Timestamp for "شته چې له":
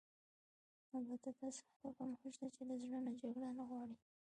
2.33-2.75